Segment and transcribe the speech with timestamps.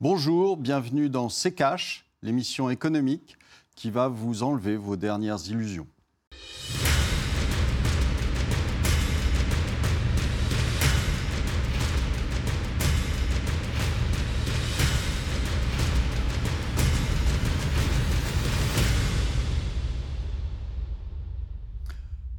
[0.00, 3.36] Bonjour, bienvenue dans C'est Cash, l'émission économique
[3.74, 5.88] qui va vous enlever vos dernières illusions.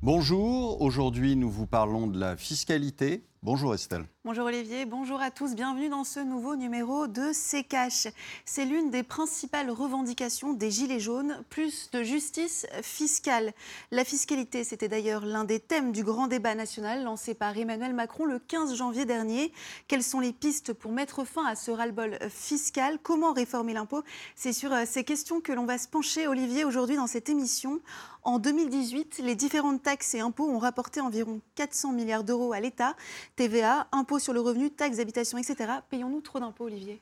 [0.01, 3.28] Bonjour, aujourd'hui nous vous parlons de la fiscalité.
[3.41, 4.05] Bonjour Estelle.
[4.25, 8.09] Bonjour Olivier, bonjour à tous, bienvenue dans ce nouveau numéro de C'est Cash.
[8.43, 13.53] C'est l'une des principales revendications des Gilets jaunes, plus de justice fiscale.
[13.91, 18.25] La fiscalité, c'était d'ailleurs l'un des thèmes du grand débat national lancé par Emmanuel Macron
[18.25, 19.53] le 15 janvier dernier.
[19.87, 22.99] Quelles sont les pistes pour mettre fin à ce ras-le-bol fiscal?
[23.01, 24.03] Comment réformer l'impôt?
[24.35, 27.79] C'est sur euh, ces questions que l'on va se pencher, Olivier, aujourd'hui dans cette émission.
[28.23, 32.95] En 2018, les différentes taxes et impôts ont rapporté environ 400 milliards d'euros à l'État.
[33.39, 35.71] TVA, impôts sur le revenu, taxes d'habitation, etc.
[35.89, 37.01] Payons-nous trop d'impôts, Olivier?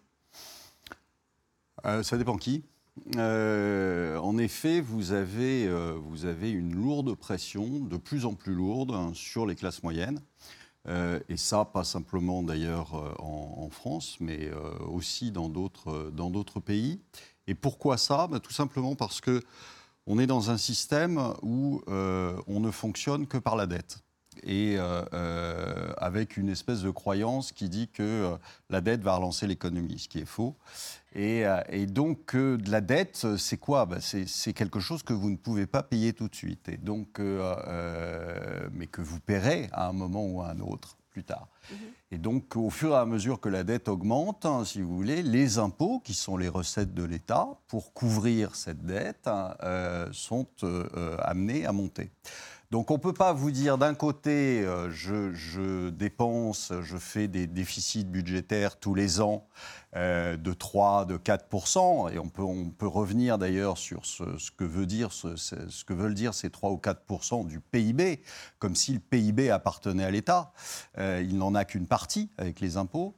[1.84, 2.64] Euh, Ça dépend qui.
[3.16, 8.54] Euh, en effet, vous avez, euh, vous avez une lourde pression, de plus en plus
[8.54, 10.22] lourde, hein, sur les classes moyennes.
[10.88, 14.52] et ça, pas simplement d'ailleurs en, France, mais
[14.88, 17.02] aussi dans d'autres pays.
[17.48, 18.28] Et pourquoi ça?
[18.28, 19.42] Ben, Tout simplement parce que
[20.06, 24.04] on est dans un système où on ne fonctionne que par la dette
[24.44, 28.38] et euh, euh, avec une espèce de croyance qui dit que euh,
[28.70, 30.56] la dette va relancer l'économie, ce qui est faux.
[31.16, 31.46] Et,
[31.88, 33.88] donc, de la dette, c'est quoi?
[33.88, 37.18] Ben, C'est quelque chose que vous ne pouvez pas payer tout de suite, et donc,
[37.18, 41.48] mais que vous paierez à un moment ou à un autre plus tard.
[41.72, 41.78] Mhm.
[42.12, 45.24] Et donc, au fur et à mesure que la dette augmente, hein, si vous voulez,
[45.24, 49.56] les impôts, qui sont les recettes de l'État, pour couvrir cette dette, hein,
[50.12, 50.46] sont
[51.24, 52.12] amenés à monter.
[52.70, 57.48] Donc on ne peut pas vous dire d'un côté, euh, je, dépense, je fais des
[57.48, 59.48] déficits budgétaires tous les ans
[59.98, 64.24] euh, de 3, de 4 et on peut, on peut revenir d'ailleurs sur ce,
[64.56, 68.22] que veut dire, ce, que veulent dire ces 3 ou 4 du PIB,
[68.60, 70.54] comme si le PIB appartenait à l'État.
[71.00, 73.16] Euh, il n'en a qu'une partie avec les impôts.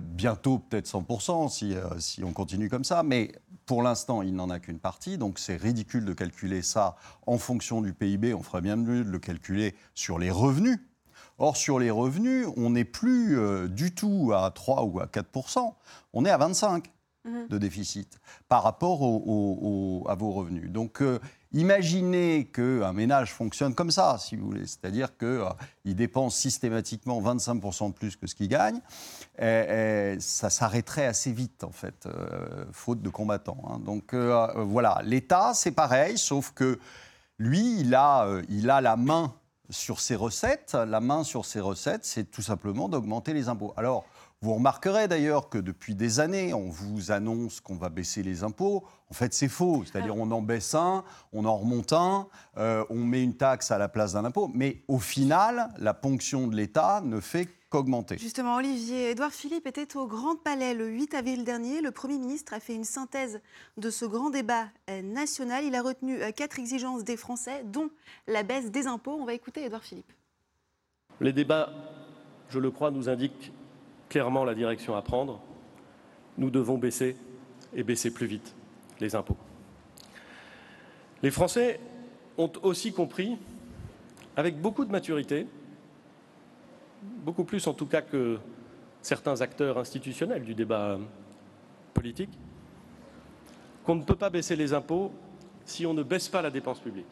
[0.00, 3.32] bientôt peut-être 100 si, si on continue comme ça, mais
[3.64, 7.80] pour l'instant, il n'en a qu'une partie, donc c'est ridicule de calculer ça en fonction
[7.80, 8.34] du PIB.
[8.34, 10.78] On ferait bien mieux de le calculer sur les revenus.
[11.44, 15.72] Or, sur les revenus, on n'est plus euh, du tout à 3 ou à 4%
[16.12, 16.84] on est à 25
[17.24, 17.48] mhm.
[17.48, 20.70] de déficit par rapport à vos revenus.
[20.70, 21.18] Donc, euh,
[21.54, 25.50] Imaginez qu'un ménage fonctionne comme ça, si vous voulez, c'est-à-dire qu'il euh,
[25.84, 28.80] dépense systématiquement 25% de plus que ce qu'il gagne,
[29.38, 32.08] et, ça s'arrêterait assez vite, en fait,
[32.70, 33.62] faute de combattants.
[33.68, 33.80] Hein.
[33.84, 36.78] Donc voilà, l'État, c'est pareil, sauf que
[37.38, 39.34] lui, il a, il a la main
[39.70, 40.74] sur ses recettes.
[40.74, 43.72] La main sur ses recettes, c'est tout simplement d'augmenter les impôts.
[43.76, 44.04] Alors,
[44.42, 48.84] vous remarquerez d'ailleurs que depuis des années, on vous annonce qu'on va baisser les impôts.
[49.08, 49.84] En fait, c'est faux.
[49.84, 52.26] C'est-à-dire, on en baisse un, on en remonte un,
[52.58, 54.50] euh, on met une taxe à la place d'un impôt.
[54.52, 58.18] Mais au final, la ponction de l'État ne fait qu'augmenter.
[58.18, 61.80] Justement, Olivier, Édouard Philippe était au Grand Palais le 8 avril dernier.
[61.80, 63.40] Le Premier ministre a fait une synthèse
[63.78, 65.64] de ce grand débat euh, national.
[65.64, 67.88] Il a retenu euh, quatre exigences des Français, dont
[68.28, 69.16] la baisse des impôts.
[69.18, 70.12] On va écouter Édouard Philippe.
[71.20, 71.70] Les débats,
[72.50, 73.52] je le crois, nous indiquent
[74.10, 75.40] clairement la direction à prendre.
[76.36, 77.16] Nous devons baisser
[77.74, 78.54] et baisser plus vite
[79.00, 79.38] les impôts.
[81.22, 81.80] Les Français
[82.36, 83.38] ont aussi compris,
[84.36, 85.46] avec beaucoup de maturité,
[87.02, 88.38] beaucoup plus en tout cas que
[89.00, 90.98] certains acteurs institutionnels du débat
[91.94, 92.30] politique,
[93.84, 95.12] qu'on ne peut pas baisser les impôts
[95.64, 97.06] si on ne baisse pas la dépense publique.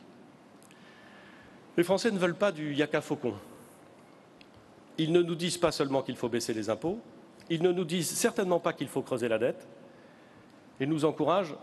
[1.76, 3.34] Les Français ne veulent pas du yaka faucon.
[4.98, 6.98] Ils ne nous disent pas seulement qu'il faut baisser les impôts,
[7.48, 9.66] ils ne nous disent certainement pas qu'il faut creuser la dette,
[10.78, 11.56] et nous encouragent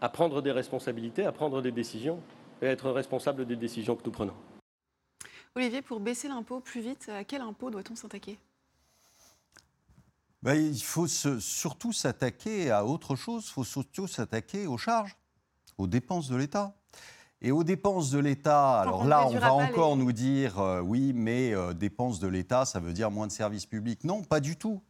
[0.00, 2.20] à prendre des responsabilités, à prendre des décisions
[2.60, 4.34] et à être responsables des décisions que nous prenons.
[5.56, 8.38] Olivier, pour baisser l'impôt plus vite, à quel impôt doit-on s'attaquer?
[10.42, 15.16] Ben, Il faut surtout s'attaquer à autre chose, il faut surtout s'attaquer aux charges,
[15.78, 16.74] aux dépenses de l'État.
[17.40, 21.54] Et aux dépenses de l'État, alors là, on va encore nous dire, euh, oui, mais
[21.54, 24.02] euh, dépenses de l'État, ça veut dire moins de services publics.
[24.02, 24.82] Non, pas du tout.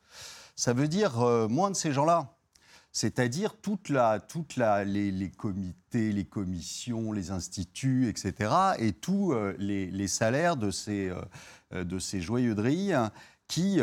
[0.55, 2.35] Ça veut dire euh, moins de ces gens-là.
[2.97, 10.09] C'est-à-dire toute la, toute la, les, comités, les commissions, les instituts, etc., et tous les,
[10.09, 11.13] salaires de ces,
[11.73, 12.57] de ces joyeux
[13.49, 13.81] qui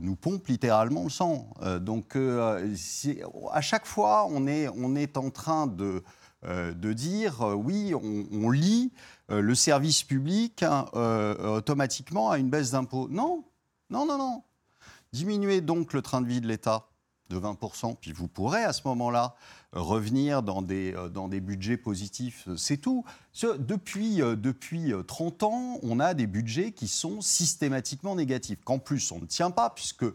[0.00, 1.50] nous pompent littéralement le sang.
[1.80, 6.02] donc, à chaque fois, on est, on est en train de
[6.46, 8.92] euh, de dire euh, oui, on, lie
[9.30, 13.08] euh, le service public hein, automatiquement à une baisse d'impôts.
[13.08, 13.44] Non,
[13.88, 14.42] non, non, non.
[15.12, 16.88] Diminuez donc le train de vie de l'État.
[17.30, 19.34] De 20%, puis vous pourrez à ce moment-là
[19.72, 23.04] revenir dans des, euh, dans des budgets positifs, c'est tout.
[23.58, 29.10] Depuis, euh, depuis 30 ans, on a des budgets qui sont systématiquement négatifs, qu'en plus
[29.12, 30.06] on ne tient pas, puisque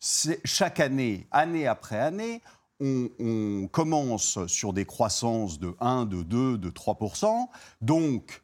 [0.00, 2.42] chaque année, année après année,
[2.80, 7.48] on, on, commence sur des croissances de 1, de 2, de 3%,
[7.82, 8.42] donc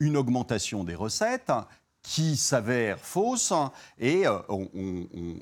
[0.00, 1.52] une augmentation des recettes
[2.02, 3.52] qui s'avère fausse.
[3.98, 4.38] Et euh,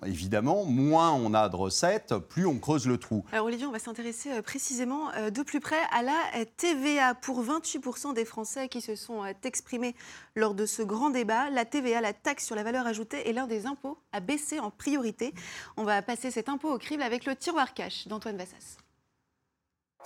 [0.06, 3.24] évidemment, moins on a de recettes, plus on creuse le trou.
[3.32, 7.14] Alors Olivier, on va s'intéresser euh, précisément euh, de plus près à la TVA.
[7.14, 9.94] Pour 28% des Français qui se sont exprimés
[10.34, 13.46] lors de ce grand débat, la TVA, la taxe sur la valeur ajoutée, est l'un
[13.46, 15.34] des impôts à baisser en priorité.
[15.76, 18.87] On va passer cet impôt au crible avec le tiroir cash d'Antoine Vassas.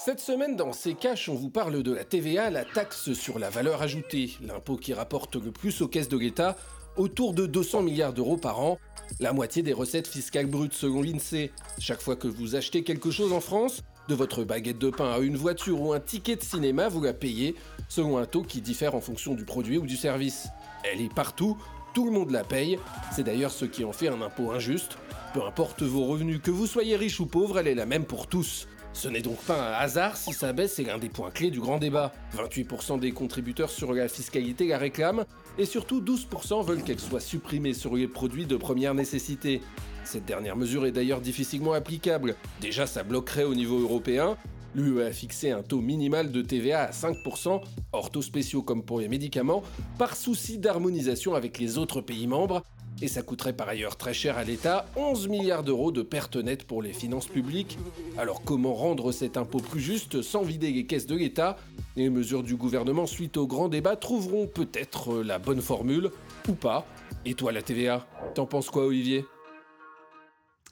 [0.05, 3.51] Cette semaine, dans ces caches, on vous parle de la TVA, la taxe sur la
[3.51, 6.57] valeur ajoutée, l'impôt qui rapporte le plus aux caisses de l'État,
[6.97, 8.81] autour de 200 milliards d'euros par an,
[9.21, 11.53] la moitié des recettes fiscales brutes selon l'INSEE.
[11.79, 15.21] Chaque fois que vous achetez quelque chose en France, de votre baguette de pain à
[15.21, 17.55] une voiture ou un ticket de cinéma, vous la payez
[17.89, 20.49] selon un taux qui diffère en fonction du produit ou du service.
[20.83, 21.57] Elle est partout,
[21.95, 22.77] tout le monde la paye,
[23.15, 24.99] c'est d'ailleurs ce qui en fait un impôt injuste.
[25.33, 28.27] Peu importe vos revenus, que vous soyez riche ou pauvre, elle est la même pour
[28.27, 28.67] tous.
[28.95, 31.61] Ce n'est donc pas un hasard si ça baisse, c'est l'un des points clés du
[31.61, 32.13] grand débat.
[32.37, 35.25] 28% des contributeurs sur la fiscalité la réclament,
[35.59, 39.61] et surtout 12% veulent qu'elle soit supprimée sur les produits de première nécessité.
[40.05, 42.37] Cette dernière mesure est d'ailleurs difficilement applicable.
[42.61, 44.37] Déjà, ça bloquerait au niveau européen.
[44.75, 47.61] L'UE a fixé un taux minimal de TVA à 5%,
[47.93, 49.63] hors taux spéciaux comme pour les médicaments,
[49.99, 52.63] par souci d'harmonisation avec les autres pays membres,
[53.01, 56.65] et ça coûterait par ailleurs très cher à l'État, 11 milliards d'euros de pertes nettes
[56.65, 57.79] pour les finances publiques.
[58.19, 61.57] Alors comment rendre cet impôt plus juste sans vider les caisses de l'État?
[61.97, 66.11] Les mesures du gouvernement suite au grand débat trouveront peut-être la bonne formule,
[66.49, 66.87] ou pas.
[67.25, 69.25] Et toi la TVA T'en penses quoi Olivier?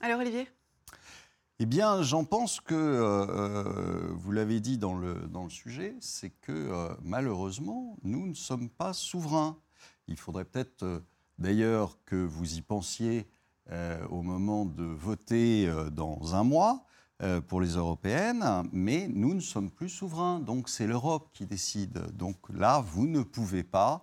[0.01, 0.47] Alors Olivier?
[1.63, 5.95] Eh bien, j'en pense que, euh, euh, vous l'avez dit dans le, dans le sujet,
[5.99, 9.59] c'est que euh, malheureusement, nous ne sommes pas souverains.
[10.07, 11.03] Il faudrait peut-être
[11.41, 13.27] d'ailleurs que vous y pensiez
[13.71, 16.85] euh, au moment de voter euh, dans un mois
[17.21, 21.99] euh, pour les européennes, mais nous ne sommes plus souverains, donc c'est l'Europe qui décide.
[22.13, 24.01] Donc là, vous ne pouvez pas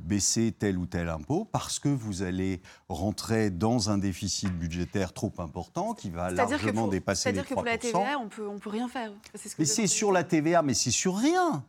[0.00, 5.32] baisser tel ou tel impôt parce que vous allez rentrer dans un déficit budgétaire trop
[5.38, 7.44] important qui va largement dépasser les 3%.
[7.44, 9.12] C'est-à-dire que pour la TVA, on peut, ne on peut rien faire.
[9.58, 11.64] mais c'est sur la TVA, mais c'est sur rien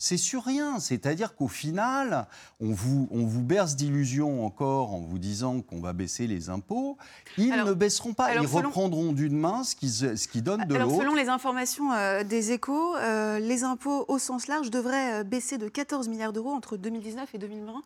[0.00, 0.80] c'est sur rien.
[0.80, 2.26] C'est-à-dire qu'au final,
[2.58, 6.96] on vous, on vous berce d'illusions encore en vous disant qu'on va baisser les impôts.
[7.36, 8.34] Ils ne baisseront pas.
[8.34, 10.96] Ils reprendront d'une main ce qui, ce qui donne de l'autre.
[10.96, 15.58] Selon les informations euh, des échos, euh, les impôts au sens large devraient euh, baisser
[15.58, 17.82] de 14 milliards d'euros entre 2019 et 2020.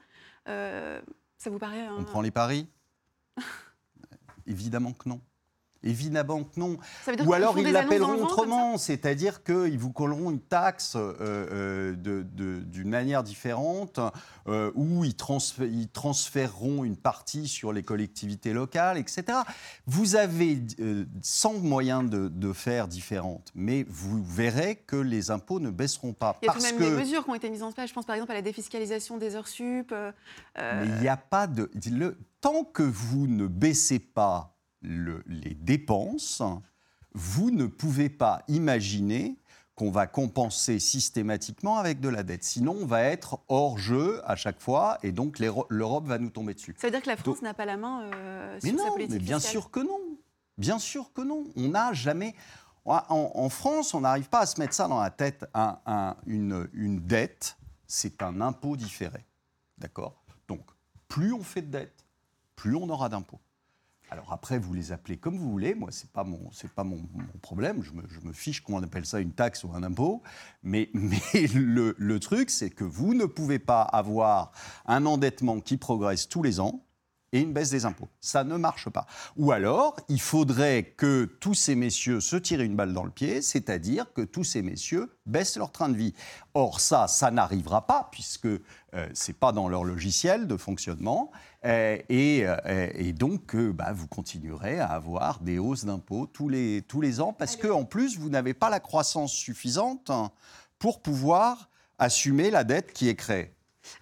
[0.46, 1.88] ça vous paraît...
[1.99, 2.69] On prend les paris?
[4.46, 5.20] Évidemment que non.
[5.84, 6.78] Évidemment que non.
[7.25, 12.25] Ou alors ils l'appelleront autrement, c'est-à-dire qu'ils vous colleront une taxe euh, euh,
[12.64, 14.00] d'une manière différente,
[14.48, 19.38] euh, ou ils, transféreront une partie sur les collectivités locales, etc.
[19.86, 20.58] Vous avez
[21.22, 26.38] 100 moyens de, faire différentes, mais vous verrez que les impôts ne baisseront pas.
[26.40, 27.88] Il y a tout de même des mesures qui ont été mises en place.
[27.88, 29.92] Je pense par exemple à la défiscalisation des heures sup.
[30.56, 31.70] Mais il n'y a pas de...
[31.90, 34.54] Le, tant que vous ne baissez pas
[34.84, 36.42] les dépenses,
[37.14, 39.36] vous ne pouvez pas imaginer
[39.74, 42.44] qu'on va compenser systématiquement avec de la dette.
[42.44, 46.55] Sinon, on va être hors jeu à chaque fois et donc l'Europe va nous tomber
[46.55, 46.74] dessus.
[46.79, 49.12] Ça veut dire que la France n'a pas la main euh, sur mais sa politique
[49.12, 49.98] Mais bien sûr que non.
[50.58, 51.44] Bien sûr que non.
[51.56, 52.34] On n'a jamais...
[52.86, 55.46] En, France, on n'arrive pas à se mettre ça dans la tête.
[56.26, 59.24] une, une dette, c'est un impôt différé.
[59.79, 60.22] D'accord?
[60.46, 60.60] Donc,
[61.08, 62.05] plus on fait de dette,
[62.55, 63.41] plus on aura d'impôts.
[64.11, 65.75] Alors après, vous les appelez comme vous voulez.
[65.75, 67.01] Moi, ce n'est pas, mon, pas mon,
[67.43, 67.82] problème.
[67.82, 70.23] Je me, je me fiche qu'on appelle ça une taxe ou un impôt.
[70.63, 74.53] Mais, mais le, le truc, c'est que vous ne pouvez pas avoir
[74.87, 76.83] un endettement qui progresse tous les ans
[77.34, 78.08] et une baisse des impôts.
[78.20, 79.06] Ça ne marche pas.
[79.36, 83.43] Ou alors, il faudrait que tous ces messieurs se tirent une balle dans le pied,
[83.43, 86.14] c'est-à-dire que tous ces messieurs baissent leur train de vie.
[86.55, 88.60] Or, ça, ça n'arrivera pas, puisque euh,
[88.93, 91.32] ce n'est pas dans leur logiciel de fonctionnement.
[91.64, 97.00] Euh, euh, et, donc, bah, vous continuerez à avoir des hausses d'impôts tous les, tous
[97.00, 100.12] les ans, parce qu'en plus, vous n'avez pas la croissance suffisante
[100.79, 103.50] pour pouvoir assumer la dette qui est créée.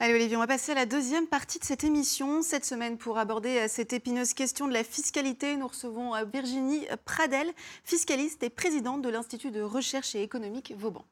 [0.01, 2.43] Allez Olivier, on va passer à la deuxième partie de cette émission.
[2.43, 6.87] Cette semaine, pour aborder euh, cette épineuse question de la fiscalité, nous recevons euh, Virginie
[7.05, 7.51] Pradel,
[7.85, 11.05] fiscaliste et présidente de l'Institut de recherche et économique Vauban.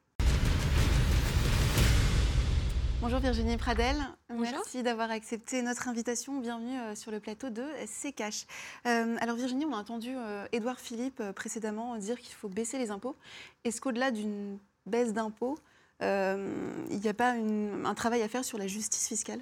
[3.00, 3.96] Bonjour Virginie Pradel.
[4.28, 4.52] Bonjour.
[4.52, 6.38] Merci d'avoir accepté notre invitation.
[6.38, 8.44] Bienvenue euh, sur le plateau de CKH.
[8.86, 10.14] Euh, alors Virginie, on a entendu
[10.52, 13.16] Édouard Philippe précédemment dire qu'il faut baisser les impôts.
[13.64, 15.58] Est-ce qu'au-delà d'une baisse d'impôts,
[16.02, 19.40] il n'y a pas une- un travail à faire sur la justice fiscale?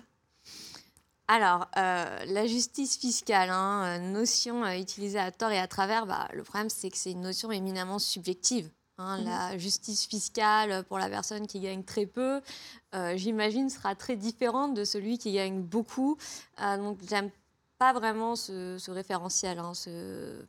[1.30, 6.06] Alors, euh, la justice fiscale, hein, euh, notion euh, utilisée à tort et à travers,
[6.06, 8.70] bah, le problème c'est que c'est une notion éminemment subjective.
[8.96, 9.18] hein.
[9.18, 9.24] Mhm.
[9.26, 12.40] La justice fiscale pour la personne qui gagne très peu,
[12.94, 16.16] euh, j'imagine, sera très différente de celui qui gagne beaucoup.
[16.62, 17.30] Euh, donc, j'aime
[17.78, 19.72] pas vraiment ce, ce référentiel, hein,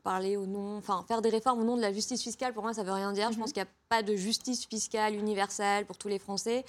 [0.03, 2.53] parler au nom, enfin faire des réformes au nom de la justice fiscale.
[2.53, 3.31] Pour moi, ça veut rien dire.
[3.31, 3.41] Je Mhm.
[3.41, 6.65] pense qu'il n'y a pas de justice fiscale universelle pour tous les Français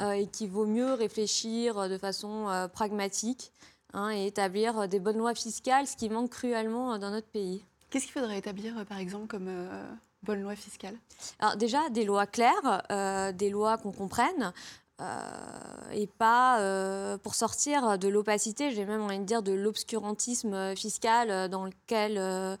[0.00, 3.52] euh, et qu'il vaut mieux réfléchir de façon euh, pragmatique
[3.92, 7.62] hein, et établir euh, des bonnes lois fiscales, ce qui manque cruellement dans notre pays.
[7.90, 9.82] Qu'est-ce qu'il faudrait établir, par exemple, comme euh,
[10.22, 10.94] bonne loi fiscale?
[11.38, 14.52] Alors déjà, des lois claires, euh, des lois qu'on comprenne.
[15.00, 20.52] Euh, et pas euh, pour sortir de l'opacité, j'ai même envie de dire de l'obscurantisme
[20.54, 22.58] euh, fiscal dans lequel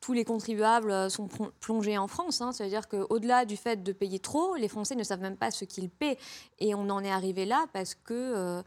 [0.00, 2.40] tous les contribuables sont plon- plongés en France.
[2.40, 2.52] hein.
[2.52, 5.90] C'est-à-dire qu'au-delà du fait de payer trop, les Français ne savent même pas ce qu'ils
[5.90, 6.18] paient.
[6.58, 8.62] Et on en est arrivé là parce que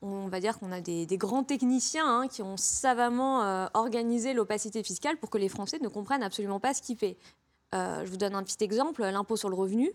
[0.00, 5.16] on va dire qu'on a des, grands techniciens hein, qui ont savamment organisé l'opacité fiscale
[5.16, 7.18] pour que les Français ne comprennent absolument pas ce qu'ils paient.
[7.72, 9.92] Je vous donne un petit exemple, l'impôt sur le revenu.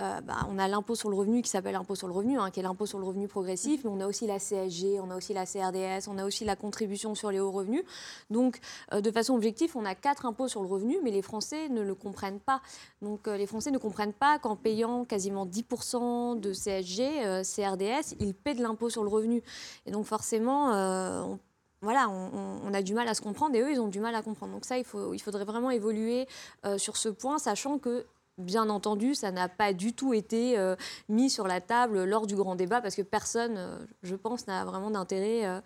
[0.00, 2.50] Euh, bah, on a l'impôt sur le revenu qui s'appelle l'impôt sur le revenu, hein,
[2.50, 5.16] qui est l'impôt sur le revenu progressif, mais on a aussi la CSG, on a
[5.16, 7.84] aussi la CRDS, on a aussi la contribution sur les hauts revenus.
[8.30, 8.58] Donc,
[8.92, 11.82] euh, de façon objective, on a quatre impôts sur le revenu, mais les Français ne
[11.82, 12.62] le comprennent pas.
[13.00, 18.34] Donc, euh, les Français ne comprennent pas qu'en payant quasiment 10% de CSG, CRDS, ils
[18.34, 19.42] paient de l'impôt sur le revenu.
[19.86, 21.38] Et donc, forcément, on
[21.84, 24.22] voilà, on, a du mal à se comprendre et eux, ils ont du mal à
[24.22, 24.52] comprendre.
[24.52, 26.28] Donc ça, il, faudrait vraiment évoluer
[26.76, 28.06] sur ce point, sachant que,
[28.38, 30.76] bien entendu, ça n'a pas du tout été euh,
[31.08, 34.64] mis sur la table lors du grand débat, parce que personne, euh, je pense, n'a
[34.64, 35.62] vraiment d'intérêt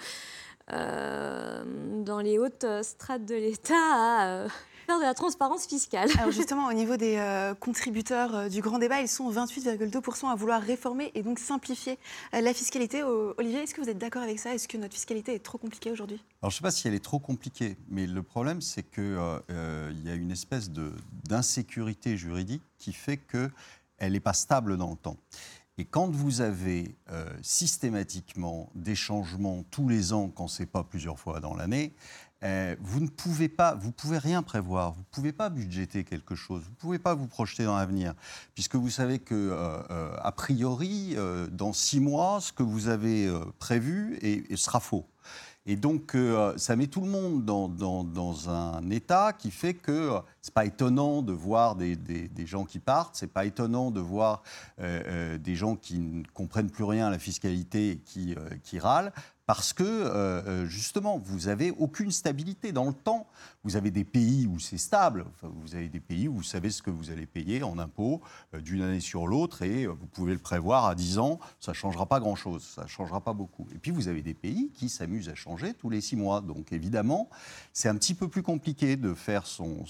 [0.72, 1.64] euh,
[2.04, 4.46] dans les hautes strates de l'État à
[4.86, 6.08] faire de la transparence fiscale.
[6.18, 10.34] Alors justement, au niveau des euh, contributeurs euh, du grand débat, ils sont 28,2% à
[10.36, 11.98] vouloir réformer et donc simplifier
[12.34, 13.02] euh, la fiscalité.
[13.02, 14.54] O- Olivier, est-ce que vous êtes d'accord avec ça?
[14.54, 16.22] Est-ce que notre fiscalité est trop compliquée aujourd'hui?
[16.40, 19.18] Alors, je ne sais pas si elle est trop compliquée, mais le problème, c'est qu'il
[20.04, 20.70] y a une espèce
[21.28, 25.16] d'insécurité juridique qui fait qu'elle n'est pas stable dans le temps.
[25.78, 30.82] Et quand vous avez euh, systématiquement des changements tous les ans, quand ce n'est pas
[30.82, 31.92] plusieurs fois dans l'année,
[32.44, 36.34] euh, vous ne pouvez pas, vous pouvez rien prévoir, vous ne pouvez pas budgéter quelque
[36.34, 38.14] chose, vous ne pouvez pas vous projeter dans l'avenir,
[38.54, 41.16] puisque vous savez que, euh, euh, a priori,
[41.50, 45.06] dans six mois, ce que vous avez prévu est- sera faux.
[45.68, 46.16] Et donc,
[46.58, 48.04] ça met tout le monde dans, dans-
[48.50, 52.78] un état qui fait que euh, c'est pas étonnant de voir des, des- gens qui
[52.78, 54.42] partent, c'est pas étonnant de voir
[54.78, 59.12] des gens qui ne comprennent plus rien à la fiscalité et qui, qui râlent,
[59.46, 63.26] parce que euh, euh, justement, vous avez aucune stabilité dans le temps.
[63.62, 66.82] Vous avez des pays où c'est stable, vous avez des pays où vous savez ce
[66.82, 68.20] que vous allez payer en impôts
[68.54, 71.76] euh, d'une année sur l'autre et vous pouvez le prévoir à 10 ans, ça ne
[71.76, 73.66] changera pas grand-chose, ça ne changera pas beaucoup.
[73.74, 76.40] Et puis vous avez des pays qui s'amusent à changer tous les 6 mois.
[76.40, 77.28] Donc évidemment,
[77.72, 79.84] c'est un petit peu plus compliqué de faire son,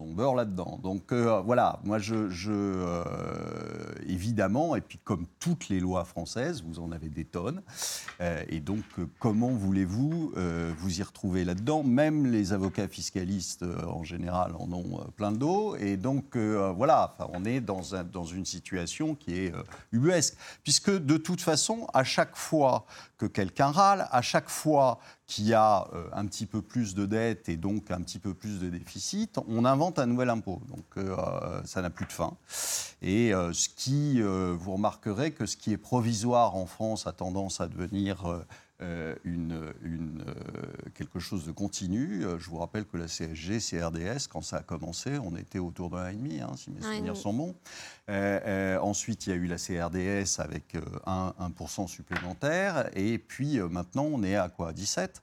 [0.00, 0.78] beurre là-dedans.
[0.82, 2.30] Donc voilà, moi je,
[4.06, 7.62] évidemment, et puis comme toutes les lois françaises, vous en avez des tonnes.
[8.20, 11.82] Euh, et donc, euh, comment voulez-vous euh, vous y retrouver là-dedans?
[11.82, 15.76] Même les avocats fiscalistes, en général, en ont plein le dos.
[15.76, 19.52] Et donc, voilà, on est dans, dans une situation qui est
[19.92, 20.36] ubuesque.
[20.62, 22.86] Puisque, de toute façon, à chaque fois
[23.16, 24.98] que quelqu'un râle, à chaque fois
[25.30, 28.34] qu'il y a euh, un petit peu plus de dettes et donc un petit peu
[28.34, 30.60] plus de déficit, on invente un nouvel impôt.
[30.68, 32.36] Donc, euh, ça n'a plus de fin.
[33.00, 37.60] Et euh, ce qui, vous remarquerez que ce qui est provisoire en France a tendance
[37.60, 38.42] à devenir
[39.24, 42.24] une, une, euh, quelque chose de continu.
[42.24, 45.90] Euh, je vous rappelle que la CSG, CRDS, quand ça a commencé, on était autour
[45.90, 47.54] d'un et demi, hein, si mes et souvenirs sont bons.
[48.08, 52.90] Euh, euh, ensuite, il y a eu la CRDS avec euh, 1, 1% supplémentaire.
[52.96, 55.22] Et puis euh, maintenant, on est à quoi 17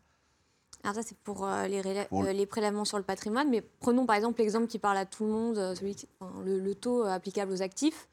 [0.84, 3.50] Alors ça, c'est pour, euh, les, rélè- Pour le- euh, les prélèvements sur le patrimoine.
[3.50, 6.32] Mais prenons par exemple l'exemple qui parle à tout le monde, euh, celui qui- enfin,
[6.46, 8.08] le, le taux euh, applicable aux actifs.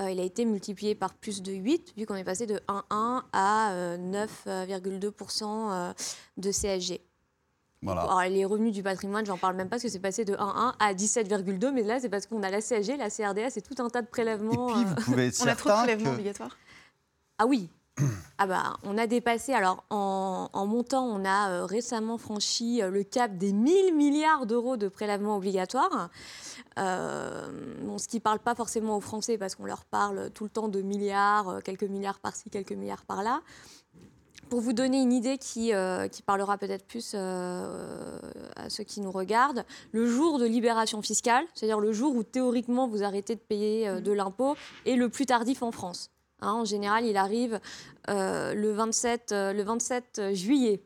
[0.00, 3.22] Euh, il a été multiplié par plus de 8, vu qu'on est passé de 1,1
[3.32, 5.92] à euh, 9,2% euh,
[6.36, 7.00] de CSG.
[7.82, 8.02] Voilà.
[8.02, 10.74] Alors, les revenus du patrimoine, j'en parle même pas parce que c'est passé de 1,1
[10.78, 13.88] à 17,2, mais là c'est parce qu'on a la CSG, la CRDS et tout un
[13.88, 14.66] tas de Et prélèvements.
[14.66, 14.84] puis, euh.
[14.84, 16.14] vous pouvez être On a trop de prélèvements que...
[16.14, 16.56] obligatoires
[17.38, 17.70] Ah oui,
[18.38, 23.02] ah bah, on a dépassé, alors en, montant, on a euh, récemment franchi euh, le
[23.02, 26.10] cap des 1000 milliards d'euros de prélèvements obligatoires.
[26.76, 30.68] ce qui ne parle pas forcément aux Français parce qu'on leur parle tout le temps
[30.68, 33.40] de milliards, quelques milliards par-ci, quelques milliards par-là.
[34.48, 38.18] Pour vous donner une idée qui, euh, qui parlera peut-être plus euh,
[38.56, 42.88] à ceux qui nous regardent, le jour de libération fiscale, c'est-à-dire le jour où théoriquement
[42.88, 46.10] vous arrêtez de payer euh, de l'impôt, est le plus tardif en France.
[46.40, 47.60] Hein, en général, il arrive
[48.08, 50.82] le, 27, le 27 juillet.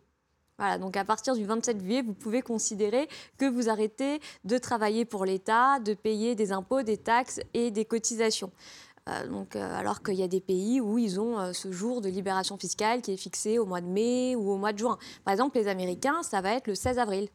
[0.58, 5.04] Voilà, donc à partir du 27 juillet, vous pouvez considérer que vous arrêtez de travailler
[5.04, 8.52] pour l'État, de payer des impôts, des taxes et des cotisations.
[9.08, 12.00] Euh, donc, euh, alors qu'il y a des pays où ils ont euh, ce jour
[12.00, 14.98] de libération fiscale qui est fixé au mois de mai ou au mois de juin.
[15.24, 17.28] Par exemple, les Américains, ça va être le 16 avril.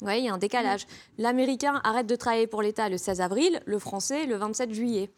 [0.00, 0.86] Vous voyez, il y a un décalage.
[1.16, 5.10] L'Américain arrête de travailler pour l'État le 16 avril, le Français le 27 juillet.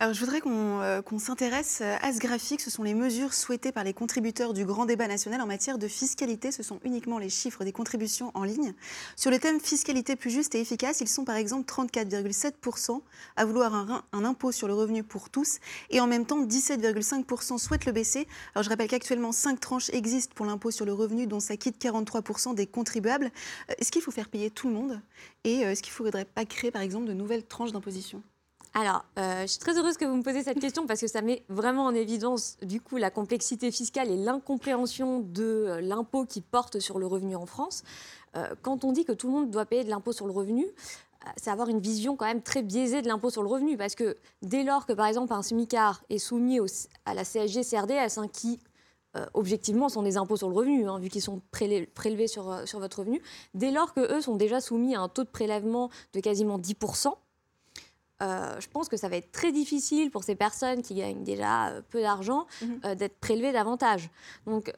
[0.00, 2.60] Alors, je voudrais euh, qu'on s'intéresse à ce graphique.
[2.60, 5.88] Ce sont les mesures souhaitées par les contributeurs du grand débat national en matière de
[5.88, 6.52] fiscalité.
[6.52, 8.74] Ce sont uniquement les chiffres des contributions en ligne.
[9.16, 13.00] Sur le thème fiscalité plus juste et efficace, ils sont par exemple 34,7%
[13.34, 15.58] à vouloir un, impôt sur le revenu pour tous
[15.90, 18.28] et en même temps 17,5% souhaitent le baisser.
[18.54, 21.82] Alors, je rappelle qu'actuellement, 5 tranches existent pour l'impôt sur le revenu dont ça quitte
[21.82, 23.32] 43% des contribuables.
[23.70, 25.00] Euh, est-ce qu'il faut faire payer tout le monde
[25.42, 28.22] Et euh, est-ce qu'il ne faudrait pas créer par exemple de nouvelles tranches d'imposition?
[28.74, 31.22] Alors, euh, je suis très heureuse que vous me posiez cette question parce que ça
[31.22, 36.40] met vraiment en évidence du coup la complexité fiscale et l'incompréhension de euh, l'impôt qui
[36.40, 37.82] porte sur le revenu en France.
[38.36, 40.66] Euh, quand on dit que tout le monde doit payer de l'impôt sur le revenu,
[41.36, 44.16] c'est avoir une vision quand même très biaisée de l'impôt sur le revenu parce que
[44.42, 46.60] dès lors que par exemple un SMICAR est soumis
[47.04, 48.60] à la CSG CRDS hein, qui
[49.34, 53.00] objectivement sont des impôts sur le revenu, hein, vu qu'ils sont prélevés sur, sur votre
[53.00, 53.20] revenu,
[53.52, 57.12] dès lors que eux sont déjà soumis à un taux de prélèvement de quasiment 10%,
[58.20, 61.68] euh, je pense que ça va être très difficile pour ces personnes qui gagnent déjà
[61.68, 62.80] euh, peu d'argent mhm.
[62.84, 64.10] euh, d'être prélevées davantage.
[64.46, 64.72] Donc,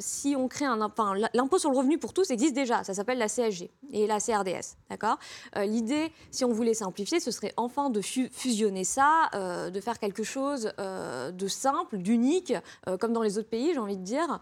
[0.00, 3.18] si on crée un enfin, l'impôt sur le revenu pour tous existe déjà, ça s'appelle
[3.18, 5.18] la CSG et la CRDS, d'accord?
[5.56, 10.72] L'idée, si on voulait simplifier, ce serait enfin de fusionner ça, de faire quelque chose
[10.78, 12.54] de simple, d'unique,
[13.00, 14.40] comme dans les autres pays, j'ai envie de dire,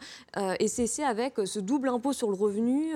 [0.59, 2.95] et cesser avec ce double impôt sur le revenu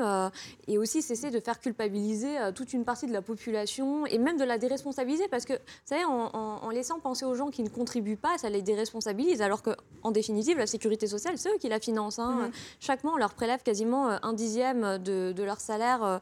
[0.67, 4.45] et aussi cesser de faire culpabiliser toute une partie de la population et même de
[4.45, 8.39] la déresponsabiliser parce que, vous savez, en, laissant penser aux gens qui ne contribuent pas,
[8.39, 12.19] ça les déresponsabilise, alors qu'en définitive, la sécurité sociale, c'est eux qui la financent.
[12.19, 12.47] Hein.
[12.47, 12.51] Mhm.
[12.81, 16.19] Chaque mois, on leur prélève quasiment euh, un dixième de, leur salaire euh,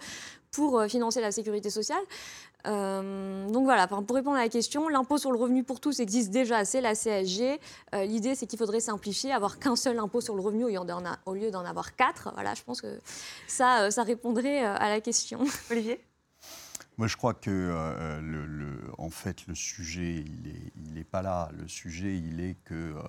[0.51, 2.03] pour euh, financer la sécurité sociale.
[2.65, 6.65] donc voilà, pour répondre à la question, l'impôt sur le revenu pour tous existe déjà,
[6.65, 7.61] c'est la CSG.
[7.93, 11.65] L'idée, c'est qu'il faudrait simplifier, avoir qu'un seul impôt sur le revenu au lieu d'en
[11.65, 12.31] avoir quatre.
[12.35, 12.99] Voilà, je pense que
[13.47, 15.39] ça, ça répondrait à la question.
[15.71, 16.01] Olivier?
[16.97, 21.51] Moi, je crois que, euh, le, en fait, le sujet, il n'est est pas là.
[21.59, 23.03] Le sujet, il est que euh,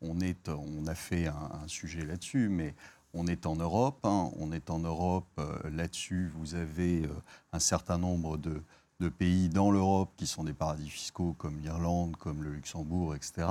[0.00, 2.74] on, est, on a fait un, sujet là-dessus, mais
[3.12, 4.00] on est en Europe.
[4.04, 4.30] Hein.
[4.38, 5.28] on est en Europe.
[5.38, 7.06] Euh, là-dessus, vous avez
[7.52, 8.62] un certain nombre de,
[9.00, 13.46] de pays dans l'Europe qui sont des paradis fiscaux comme l'Irlande, comme le Luxembourg, etc.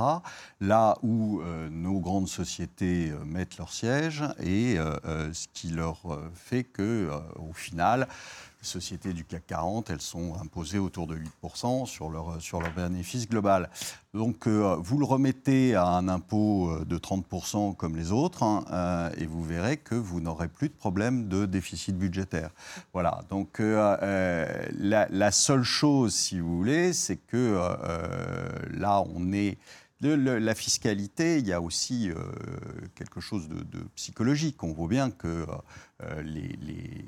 [0.61, 6.01] Là où nos grandes sociétés mettent leur siège et ce qui leur
[6.33, 8.07] fait que, au final,
[8.65, 13.29] sociétés du CAC 40, elles sont imposées autour de 8% sur leur, sur leur bénéfice
[13.29, 13.69] global.
[14.13, 18.63] Donc euh, vous le remettez à un impôt euh, de 30% comme les autres hein,
[18.71, 22.51] euh, et vous verrez que vous n'aurez plus de problème de déficit budgétaire.
[22.93, 27.59] Voilà, donc la, la, seule chose, si vous voulez, c'est que
[28.71, 29.57] là, on est
[30.01, 32.15] la fiscalité, il y a aussi euh,
[32.95, 34.63] quelque chose de, psychologique.
[34.63, 35.45] On voit bien que
[36.03, 36.57] euh, les,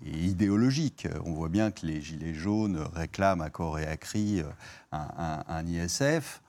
[0.06, 1.08] idéologique.
[1.26, 4.46] On voit bien que les gilets jaunes réclament à corps et à cri euh,
[4.92, 6.42] un ISF.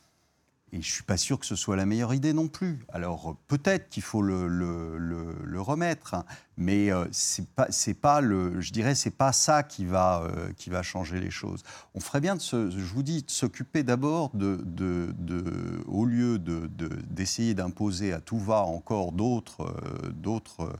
[0.73, 2.85] Et je ne suis pas sûr que ce soit la meilleure idée non plus.
[2.93, 6.25] Alors peut-être qu'il faut le, remettre, hein,
[6.59, 7.69] mais euh, c'est pas,
[8.03, 11.63] pas le, je dirais, c'est pas ça qui va, euh, qui va changer les choses.
[11.95, 15.45] On ferait bien de se, je vous dis, s'occuper d'abord de, de, de,
[15.87, 16.69] au lieu de,
[17.09, 20.73] d'essayer d'imposer à tout va encore d'autres, euh, d'autres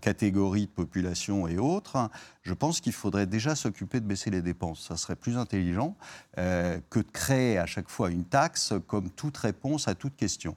[0.00, 1.96] catégories de population et autres.
[1.96, 2.10] Hein,
[2.42, 4.86] je pense qu'il faudrait déjà s'occuper de baisser les dépenses.
[4.86, 5.96] Ça serait plus intelligent
[6.36, 10.56] que de créer à chaque fois une taxe comme toute réponse à toute question.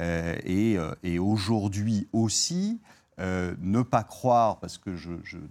[0.00, 2.80] Euh, euh, et, aujourd'hui aussi,
[3.20, 4.90] euh, ne pas croire, parce que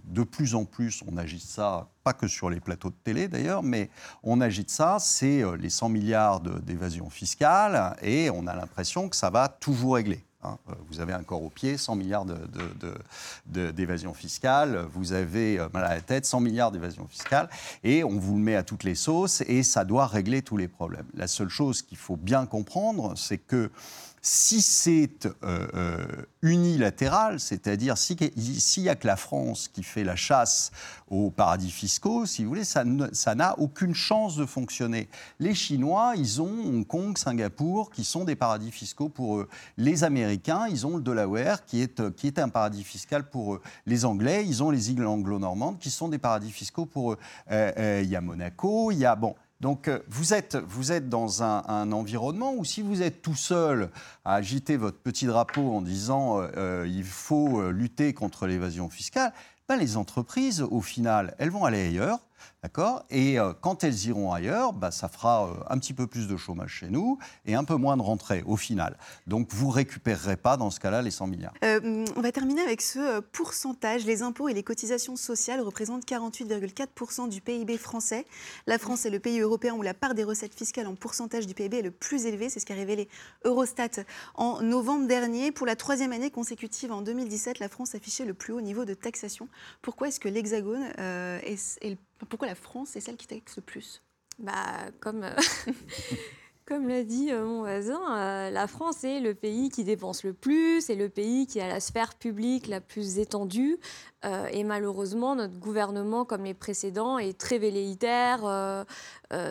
[0.05, 3.61] de plus en plus on agite ça, pas que sur les plateaux de télé d'ailleurs,
[3.61, 3.89] mais
[4.23, 9.29] on agite ça, c'est les 100 milliards d'évasion fiscale, et on a l'impression que ça
[9.29, 10.26] va toujours régler.
[10.47, 10.57] Hein.
[10.89, 12.25] Vous avez un corps au pied, 100 milliards
[13.45, 17.49] d'évasion fiscale, vous avez mal à la tête, 100 milliards d'évasion fiscale,
[17.83, 20.67] et on vous le met à toutes les sauces, et ça doit régler tous les
[20.67, 21.07] problèmes.
[21.13, 23.71] La seule chose qu'il faut bien comprendre, c'est que
[24.29, 25.29] Si c'est
[26.41, 30.71] unilatéral, c'est-à-dire s'il n'y a que la France qui fait la chasse
[31.09, 35.07] aux paradis fiscaux, si vous voulez, ça n'a aucune chance de fonctionner.
[35.39, 39.47] Les Chinois, ils ont Hong Kong, Singapour, qui sont des paradis fiscaux pour eux.
[39.77, 43.61] Les Américains, ils ont le Delaware, qui est, qui est un paradis fiscal pour eux.
[43.85, 47.17] Les Anglais, ils ont les îles anglo-normandes, qui sont des paradis fiscaux pour eux.
[47.49, 49.15] Euh, euh, il y a Monaco, il y a...
[49.15, 53.35] Bon, donc euh, vous êtes, vous êtes dans un, environnement où si vous êtes tout
[53.35, 53.89] seul
[54.25, 56.41] à agiter votre petit drapeau en disant
[56.85, 59.33] il faut lutter contre l'évasion fiscale,
[59.67, 62.19] ben, les entreprises, au final, elles vont aller ailleurs.
[62.63, 63.05] D'accord?
[63.09, 66.35] Et euh, quand elles iront ailleurs, bah, ça fera euh, un petit peu plus de
[66.37, 68.97] chômage chez nous et un peu moins de rentrée au final.
[69.27, 71.53] Donc vous ne récupérerez pas dans ce cas-là les 100 milliards.
[71.63, 74.05] Euh, on va terminer avec ce pourcentage.
[74.05, 78.25] Les impôts et les cotisations sociales représentent 48,4% du PIB français.
[78.65, 81.53] La France est le pays européen où la part des recettes fiscales en pourcentage du
[81.53, 82.49] PIB est le plus élevé.
[82.49, 83.07] C'est ce qu'a révélé
[83.45, 84.03] Eurostat
[84.35, 85.51] en novembre dernier.
[85.51, 88.93] Pour la troisième année consécutive en 2017, la France affichait le plus haut niveau de
[88.93, 89.47] taxation.
[89.81, 93.61] Pourquoi est-ce que l'Hexagone est, est le pourquoi la France est celle qui taxe le
[93.61, 94.01] plus?
[94.39, 95.35] Bah, comme, euh,
[96.67, 100.33] comme l'a dit euh, mon voisin, euh, la France est le pays qui dépense le
[100.33, 103.77] plus, c'est le pays qui a la sphère publique la plus étendue.
[104.25, 108.85] Euh, et malheureusement, notre gouvernement, comme les précédents, est très velléitaire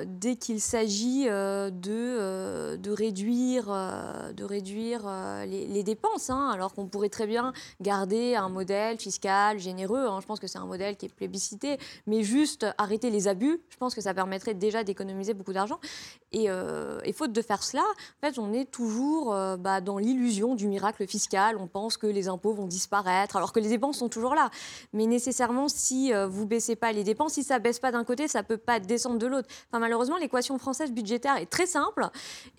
[0.07, 5.09] dès qu'il s'agit de, de réduire, de réduire
[5.47, 10.07] les, dépenses, hein, alors qu'on pourrait très bien garder un modèle fiscal généreux.
[10.07, 10.19] Hein.
[10.21, 13.77] je pense que c'est un modèle qui est plébiscité, mais juste arrêter les abus, je
[13.77, 15.79] pense que ça permettrait déjà d'économiser beaucoup d'argent.
[16.45, 21.07] Et, faute de faire cela, en fait, on est toujours bah, dans l'illusion du miracle
[21.07, 21.57] fiscal.
[21.59, 24.51] On pense que les impôts vont disparaître, alors que les dépenses sont toujours là.
[24.93, 28.29] Mais nécessairement, si euh, vous baissez pas les dépenses, si ça baisse pas d'un côté,
[28.29, 29.49] ça peut pas descendre de l'autre.
[29.71, 32.09] Enfin, malheureusement, l'équation française budgétaire est très simple.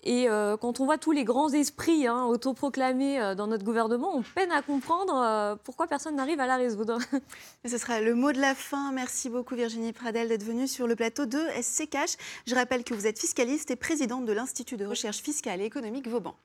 [0.04, 4.14] Et euh, quand on voit tous les grands esprits hein, autoproclamés euh, dans notre gouvernement,
[4.14, 6.98] on peine à comprendre pourquoi personne n'arrive à la résoudre.
[7.64, 8.92] Ce sera le mot de la fin.
[8.92, 12.16] Merci beaucoup Virginie Pradel d'être venue sur le plateau de SC Cash.
[12.46, 16.08] Je rappelle que vous êtes fiscaliste et présidente de l'Institut de recherche fiscale et économique
[16.08, 16.36] Vauban.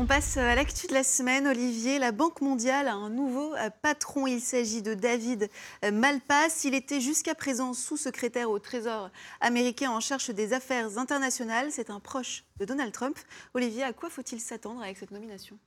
[0.00, 1.48] On passe à l'actu de la semaine.
[1.48, 4.28] Olivier, la Banque mondiale a un nouveau euh, patron.
[4.28, 5.50] Il s'agit de David
[5.84, 6.62] euh, Malpass.
[6.62, 11.72] Il était jusqu'à présent sous-secrétaire au Trésor américain en charge des affaires internationales.
[11.72, 13.18] C'est un proche de Donald Trump.
[13.54, 15.58] Olivier, à quoi faut-il s'attendre avec cette nomination?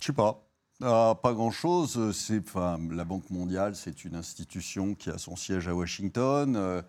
[0.00, 0.42] Je sais pas.
[0.82, 1.98] Euh, pas grand-chose.
[2.90, 6.82] La Banque mondiale, c'est une institution qui a son siège à Washington.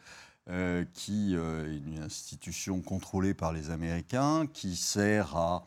[0.94, 5.66] Qui est une institution contrôlée par les Américains, qui sert à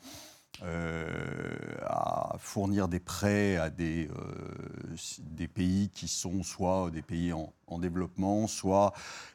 [0.62, 8.46] euh, fournir des prêts à des, euh, pays qui sont soit des pays en, développement,
[8.46, 8.92] soit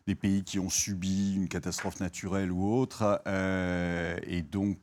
[0.07, 3.21] des pays qui ont subi une catastrophe naturelle ou autre.
[3.27, 4.77] Euh, et donc,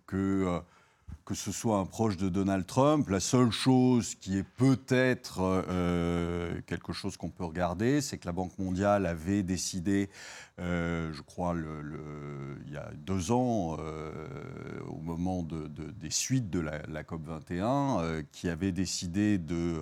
[1.27, 6.61] que ce soit un proche de Donald Trump, la seule chose qui est peut-être euh,
[6.69, 10.09] quelque chose qu'on peut regarder, c'est que la Banque mondiale avait décidé,
[10.61, 14.12] euh, je crois, il y a deux ans, euh,
[14.87, 19.81] au moment de, des suites de la, la COP 21, qui avait décidé de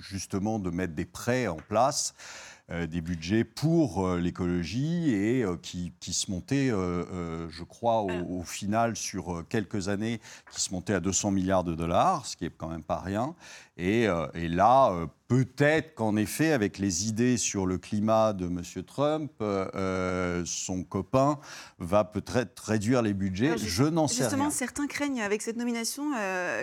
[0.00, 2.14] justement de mettre des prêts en place
[2.68, 9.44] des budgets pour euh, l'écologie et euh, qui, se montaient, je crois, au, final, sur
[9.48, 10.20] quelques années,
[10.52, 13.34] qui se montaient à 200 milliards de dollars, ce qui est quand même pas rien.
[13.76, 14.92] Et, là,
[15.28, 18.62] peut-être qu'en effet, avec les idées sur le climat de M.
[18.84, 19.30] Trump,
[20.44, 21.38] son copain
[21.78, 23.56] va peut-être réduire les budgets.
[23.56, 24.30] je n'en sais rien.
[24.30, 26.10] Justement, certains craignent avec cette nomination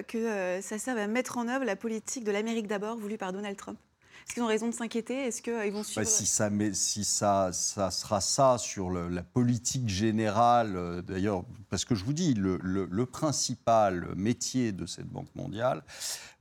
[0.07, 3.55] que ça serve à mettre en œuvre la politique de l'Amérique d'abord voulue par Donald
[3.55, 3.77] Trump.
[4.25, 5.27] Est-ce qu'ils ont raison de s'inquiéter?
[5.27, 9.21] Est-ce qu'ils euh, vont suivre bah, Si, ça, si ça, ça sera ça sur la
[9.21, 15.33] politique générale, euh, d'ailleurs, parce que je vous dis, le, principal métier de cette Banque
[15.35, 15.83] mondiale,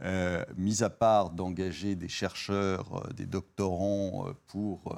[0.03, 4.95] euh, mis à part d'engager des chercheurs, des doctorants pour...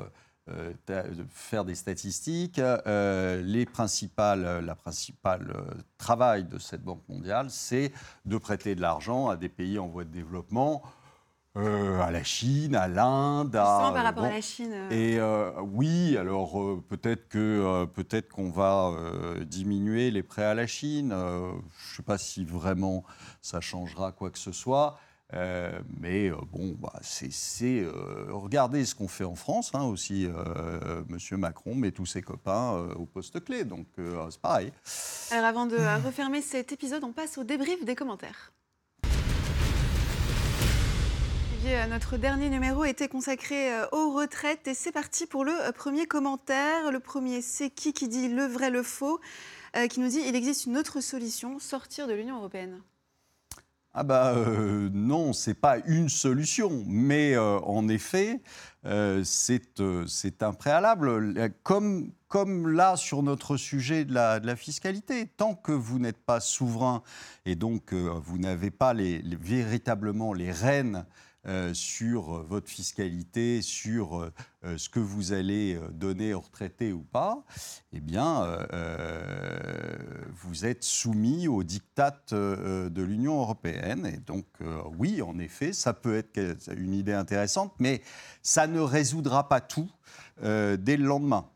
[1.28, 5.52] faire des statistiques, les principales, la principale
[5.98, 7.92] travail de cette Banque mondiale, c'est
[8.26, 10.84] de prêter de l'argent à des pays en voie de développement
[11.56, 13.46] euh, à la Chine, à l'Inde.
[13.46, 14.72] Justement par rapport à la Chine.
[14.72, 14.90] Euh.
[14.90, 18.92] Et euh, oui, alors peut-être que peut-être qu'on va
[19.40, 21.10] diminuer les prêts à la Chine.
[21.10, 23.04] je ne sais pas si vraiment
[23.40, 24.98] ça changera quoi que ce soit.
[25.32, 27.84] mais bon, bah, c'est
[28.28, 30.28] regardez ce qu'on fait en France hein, aussi.
[31.08, 33.86] Monsieur Macron met tous ses copains au poste clé, donc
[34.30, 34.72] c'est pareil.
[35.30, 38.52] Alors avant de refermer cet épisode, on passe au débrief des commentaires.
[41.66, 45.72] Euh, notre dernier numéro était consacré euh, aux retraites et c'est parti pour le euh,
[45.72, 46.92] premier commentaire.
[46.92, 49.20] Le premier, c'est qui qui dit le vrai, le faux
[49.90, 52.80] qui nous dit il existe une autre solution, sortir de l'Union européenne.
[53.92, 58.40] Ah bah euh, non, c'est pas une solution, mais en effet,
[58.86, 61.52] euh, c'est un préalable.
[61.62, 67.02] Comme, comme là sur notre sujet de la, fiscalité, tant que vous n'êtes pas souverain
[67.44, 71.04] et donc vous n'avez pas véritablement les rênes
[71.46, 74.32] euh, sur votre fiscalité, sur euh,
[74.64, 77.44] euh, ce que vous allez euh, donner aux retraités ou pas,
[77.92, 79.96] eh bien, euh, euh,
[80.34, 84.06] vous êtes soumis aux dictates euh, de l'Union européenne.
[84.06, 86.38] Et donc, euh, oui, en effet, ça peut être
[86.76, 88.02] une idée intéressante, mais
[88.42, 89.90] ça ne résoudra pas tout
[90.42, 91.48] euh, dès le lendemain.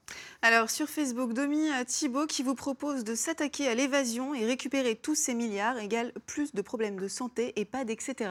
[0.43, 4.97] Alors sur Facebook, Domi euh, Thibault qui vous propose de s'attaquer à l'évasion et récupérer
[4.97, 8.31] tous ces milliards égale plus de problèmes de santé, EHPAD, etc.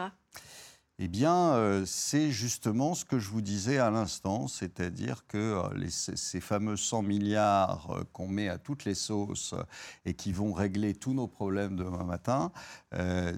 [1.01, 5.89] Eh bien, euh, c'est justement ce que je vous disais à l'instant, c'est-à-dire que euh,
[5.89, 9.55] ces fameux 100 milliards euh, qu'on met à toutes les sauces
[10.03, 12.51] et qui vont régler tous nos problèmes demain matin,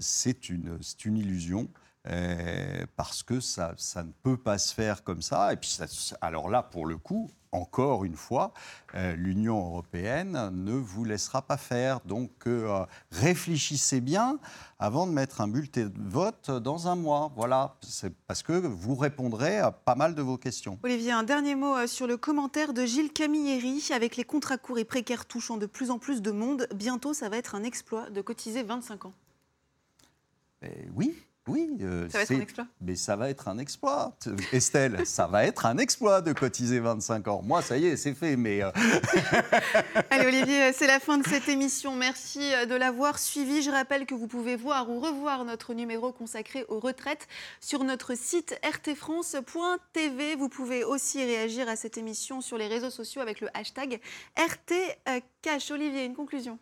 [0.00, 1.68] c'est une, illusion.
[2.96, 5.52] parce que ça, ne peut pas se faire comme ça.
[5.52, 5.78] Et puis,
[6.20, 8.52] alors là, pour le coup, encore une fois,
[8.94, 12.00] euh, l'Union européenne ne vous laissera pas faire.
[12.00, 14.38] Donc, euh, réfléchissez bien
[14.78, 17.30] avant de mettre un bulletin de vote dans un mois.
[17.36, 20.78] Voilà, c'est parce que vous répondrez à pas mal de vos questions.
[20.82, 23.90] Olivier, un dernier mot euh, sur le commentaire de Gilles Camilleri.
[23.92, 27.28] Avec les contrats courts et précaires touchant de plus en plus de monde, bientôt ça
[27.28, 29.12] va être un exploit de cotiser 25 ans.
[30.62, 31.14] Mais oui,
[31.48, 31.76] oui.
[31.80, 34.16] euh, Ça va être un exploit Mais ça va être un exploit.
[34.52, 37.42] Estelle, ça va être un exploit de cotiser 25 ans.
[37.44, 38.62] Moi, ça y est, c'est fait, mais...
[38.62, 38.70] euh,
[40.10, 41.96] Allez Olivier, euh, c'est la fin de cette émission.
[41.96, 43.62] Merci de l'avoir suivi.
[43.62, 47.26] Je rappelle que vous pouvez voir ou revoir notre numéro consacré aux retraites
[47.60, 50.36] sur notre site rtfrance.tv.
[50.36, 54.00] Vous pouvez aussi réagir à cette émission sur les réseaux sociaux avec le hashtag
[54.36, 55.70] RTCash.
[55.70, 56.58] Olivier, une conclusion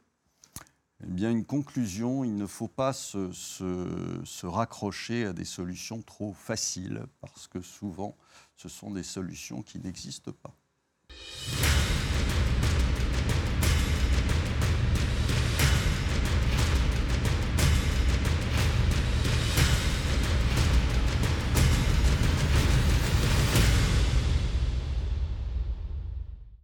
[1.02, 6.32] eh bien, une conclusion, il ne faut pas se, se, raccrocher à des solutions trop
[6.32, 8.16] faciles, parce que souvent,
[8.56, 10.54] ce sont des solutions qui n'existent pas.